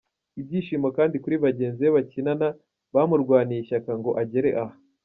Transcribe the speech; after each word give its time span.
Ibyishimo 0.39 0.87
kandi 0.97 1.15
kuri 1.23 1.35
bagenzi 1.45 1.81
be 1.83 1.93
bakinana 1.95 2.47
bamurwaniye 2.93 3.59
ishyaka 3.61 3.91
ngo 3.99 4.11
agere 4.23 4.49
aha. 4.63 4.75